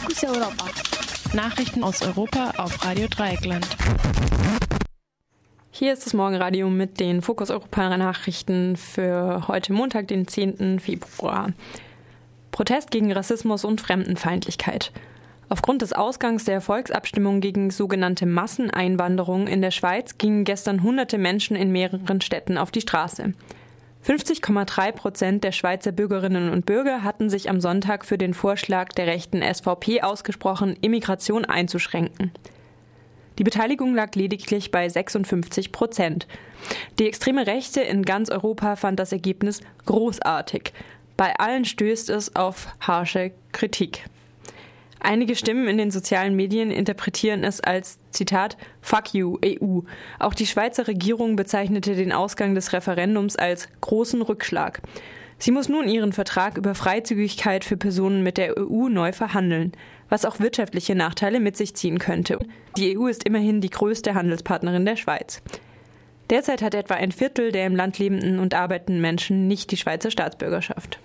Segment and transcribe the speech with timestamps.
[0.00, 0.64] Fokus Europa.
[1.34, 3.66] Nachrichten aus Europa auf Radio Dreieckland.
[5.70, 10.80] Hier ist das Morgenradio mit den Fokus Europa Nachrichten für heute Montag, den 10.
[10.80, 11.52] Februar.
[12.50, 14.90] Protest gegen Rassismus und Fremdenfeindlichkeit.
[15.50, 21.56] Aufgrund des Ausgangs der Volksabstimmung gegen sogenannte Masseneinwanderung in der Schweiz gingen gestern hunderte Menschen
[21.56, 23.34] in mehreren Städten auf die Straße.
[24.06, 29.06] 50,3 Prozent der Schweizer Bürgerinnen und Bürger hatten sich am Sonntag für den Vorschlag der
[29.06, 32.32] rechten SVP ausgesprochen, Immigration einzuschränken.
[33.38, 36.26] Die Beteiligung lag lediglich bei 56 Prozent.
[36.98, 40.72] Die extreme Rechte in ganz Europa fand das Ergebnis großartig.
[41.16, 44.04] Bei allen stößt es auf harsche Kritik.
[45.00, 49.80] Einige Stimmen in den sozialen Medien interpretieren es als Zitat Fuck you, EU.
[50.18, 54.82] Auch die Schweizer Regierung bezeichnete den Ausgang des Referendums als großen Rückschlag.
[55.38, 59.72] Sie muss nun ihren Vertrag über Freizügigkeit für Personen mit der EU neu verhandeln,
[60.10, 62.38] was auch wirtschaftliche Nachteile mit sich ziehen könnte.
[62.76, 65.40] Die EU ist immerhin die größte Handelspartnerin der Schweiz.
[66.28, 70.10] Derzeit hat etwa ein Viertel der im Land lebenden und arbeitenden Menschen nicht die Schweizer
[70.10, 70.98] Staatsbürgerschaft.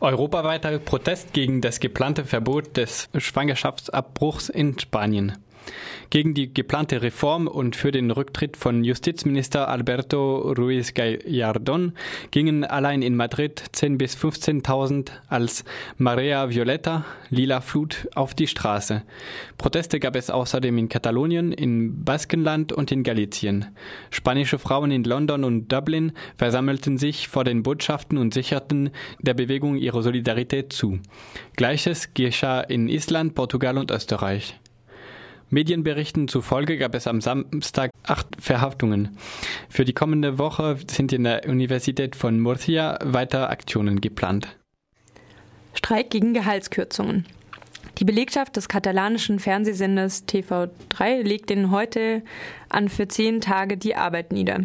[0.00, 5.38] Europaweiter Protest gegen das geplante Verbot des Schwangerschaftsabbruchs in Spanien
[6.10, 11.92] gegen die geplante Reform und für den Rücktritt von Justizminister Alberto Ruiz Gallardón
[12.30, 15.64] gingen allein in Madrid 10.000 bis 15.000 als
[15.96, 19.02] Marea Violeta, Lila Flut, auf die Straße.
[19.58, 23.66] Proteste gab es außerdem in Katalonien, in Baskenland und in Galicien.
[24.10, 29.76] Spanische Frauen in London und Dublin versammelten sich vor den Botschaften und sicherten der Bewegung
[29.76, 31.00] ihre Solidarität zu.
[31.56, 34.58] Gleiches geschah in Island, Portugal und Österreich.
[35.50, 39.16] Medienberichten zufolge gab es am Samstag acht Verhaftungen.
[39.68, 44.58] Für die kommende Woche sind in der Universität von Murcia weiter Aktionen geplant.
[45.74, 47.24] Streik gegen Gehaltskürzungen.
[47.98, 52.22] Die Belegschaft des katalanischen Fernsehsenders TV3 legt den heute
[52.68, 54.60] an für zehn Tage die Arbeit nieder.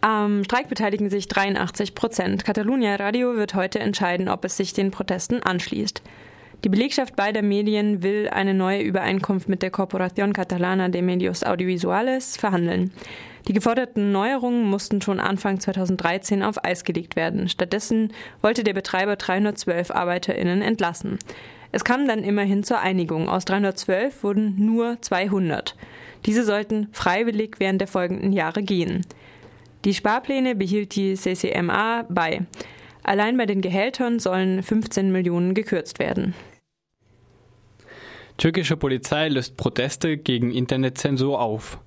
[0.00, 2.44] Am Streik beteiligen sich 83 Prozent.
[2.44, 6.02] Catalunya Radio wird heute entscheiden, ob es sich den Protesten anschließt.
[6.64, 12.36] Die Belegschaft beider Medien will eine neue Übereinkunft mit der Corporación Catalana de Medios Audiovisuales
[12.36, 12.92] verhandeln.
[13.48, 17.48] Die geforderten Neuerungen mussten schon Anfang 2013 auf Eis gelegt werden.
[17.48, 18.12] Stattdessen
[18.42, 21.18] wollte der Betreiber 312 ArbeiterInnen entlassen.
[21.72, 23.28] Es kam dann immerhin zur Einigung.
[23.28, 25.74] Aus 312 wurden nur 200.
[26.26, 29.04] Diese sollten freiwillig während der folgenden Jahre gehen.
[29.84, 32.42] Die Sparpläne behielt die CCMA bei.
[33.02, 36.34] Allein bei den Gehältern sollen 15 Millionen gekürzt werden.
[38.36, 41.78] Türkische Polizei löst Proteste gegen Internetzensur auf.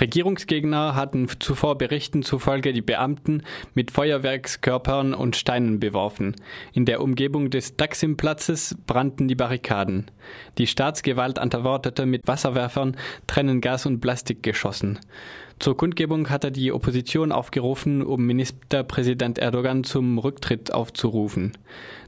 [0.00, 3.42] Regierungsgegner hatten zuvor Berichten zufolge die Beamten
[3.74, 6.34] mit Feuerwerkskörpern und Steinen beworfen.
[6.72, 10.10] In der Umgebung des Taksim-Platzes brannten die Barrikaden.
[10.56, 14.98] Die Staatsgewalt antwortete mit Wasserwerfern, Tränengas und Plastikgeschossen.
[15.62, 21.52] Zur Kundgebung hatte die Opposition aufgerufen, um Ministerpräsident Erdogan zum Rücktritt aufzurufen.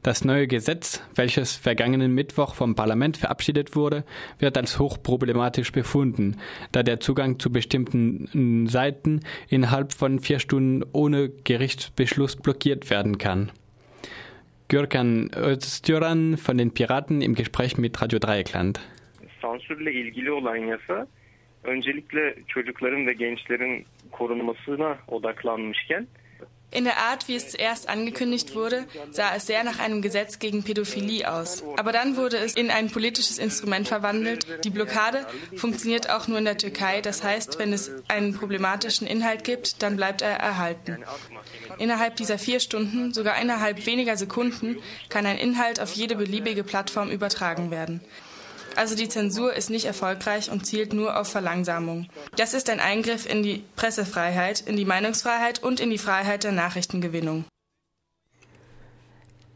[0.02, 4.02] Das neue Gesetz, welches vergangenen Mittwoch vom Parlament verabschiedet wurde,
[4.40, 6.38] wird als hochproblematisch befunden,
[6.72, 13.52] da der Zugang zu bestimmten Seiten innerhalb von vier Stunden ohne Gerichtsbeschluss blockiert werden kann.
[14.66, 18.80] Gürkan Öztüran von den Piraten im Gespräch mit Radio Dreieckland.
[21.64, 26.06] Öncelikle çocukların ve gençlerin korunmasına odaklanmışken
[26.74, 30.64] in der Art, wie es zuerst angekündigt wurde, sah es sehr nach einem Gesetz gegen
[30.64, 31.62] Pädophilie aus.
[31.76, 34.64] Aber dann wurde es in ein politisches Instrument verwandelt.
[34.64, 35.24] Die Blockade
[35.56, 37.00] funktioniert auch nur in der Türkei.
[37.00, 40.98] Das heißt, wenn es einen problematischen Inhalt gibt, dann bleibt er erhalten.
[41.78, 47.10] Innerhalb dieser vier Stunden, sogar innerhalb weniger Sekunden, kann ein Inhalt auf jede beliebige Plattform
[47.10, 48.00] übertragen werden.
[48.76, 52.08] Also die Zensur ist nicht erfolgreich und zielt nur auf Verlangsamung.
[52.36, 56.52] Das ist ein Eingriff in die Pressefreiheit, in die Meinungsfreiheit und in die Freiheit der
[56.52, 57.44] Nachrichtengewinnung.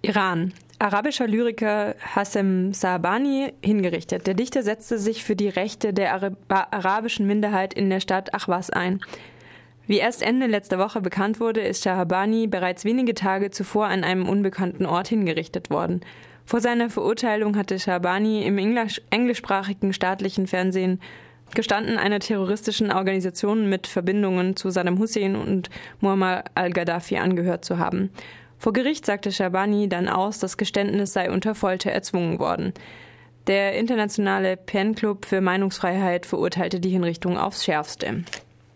[0.02, 0.54] Iran.
[0.80, 4.28] Arabischer Lyriker Hassem Saabani hingerichtet.
[4.28, 6.12] Der Dichter setzte sich für die Rechte der
[6.48, 9.00] arabischen Minderheit in der Stadt Achwas ein.
[9.88, 14.28] Wie erst Ende letzter Woche bekannt wurde, ist Shahabani bereits wenige Tage zuvor an einem
[14.28, 16.02] unbekannten Ort hingerichtet worden.
[16.48, 20.98] Vor seiner Verurteilung hatte Shabani im englisch englischsprachigen staatlichen Fernsehen
[21.54, 25.68] gestanden, einer terroristischen Organisation mit Verbindungen zu Saddam Hussein und
[26.00, 28.08] Muammar al-Gaddafi angehört zu haben.
[28.56, 32.72] Vor Gericht sagte Shabani dann aus, das Geständnis sei unter Folter erzwungen worden.
[33.46, 38.24] Der internationale PEN Club für Meinungsfreiheit verurteilte die Hinrichtung aufs Schärfste.